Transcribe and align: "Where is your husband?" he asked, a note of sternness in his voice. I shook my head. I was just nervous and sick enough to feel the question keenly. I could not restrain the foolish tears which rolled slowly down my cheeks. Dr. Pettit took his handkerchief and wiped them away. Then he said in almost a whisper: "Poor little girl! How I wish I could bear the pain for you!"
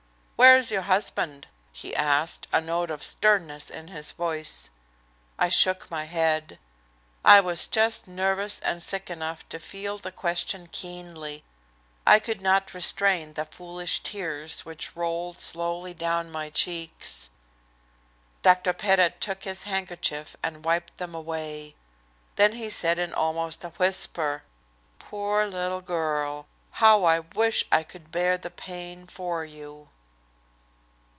"Where 0.41 0.57
is 0.57 0.71
your 0.71 0.81
husband?" 0.81 1.47
he 1.71 1.95
asked, 1.95 2.47
a 2.51 2.59
note 2.59 2.89
of 2.89 3.03
sternness 3.03 3.69
in 3.69 3.89
his 3.89 4.11
voice. 4.11 4.71
I 5.37 5.49
shook 5.49 5.89
my 5.91 6.05
head. 6.05 6.57
I 7.23 7.39
was 7.39 7.67
just 7.67 8.07
nervous 8.07 8.59
and 8.61 8.81
sick 8.81 9.11
enough 9.11 9.47
to 9.49 9.59
feel 9.59 9.99
the 9.99 10.11
question 10.11 10.67
keenly. 10.71 11.43
I 12.07 12.17
could 12.17 12.41
not 12.41 12.73
restrain 12.73 13.33
the 13.33 13.45
foolish 13.45 13.99
tears 14.01 14.61
which 14.65 14.95
rolled 14.95 15.39
slowly 15.39 15.93
down 15.93 16.31
my 16.31 16.49
cheeks. 16.49 17.29
Dr. 18.41 18.73
Pettit 18.73 19.21
took 19.21 19.43
his 19.43 19.63
handkerchief 19.65 20.35
and 20.41 20.65
wiped 20.65 20.97
them 20.97 21.13
away. 21.13 21.75
Then 22.35 22.53
he 22.53 22.71
said 22.71 22.97
in 22.97 23.13
almost 23.13 23.63
a 23.63 23.69
whisper: 23.69 24.41
"Poor 24.97 25.45
little 25.45 25.81
girl! 25.81 26.47
How 26.71 27.03
I 27.03 27.19
wish 27.19 27.63
I 27.71 27.83
could 27.83 28.09
bear 28.11 28.39
the 28.39 28.49
pain 28.51 29.05
for 29.05 29.45
you!" 29.45 29.89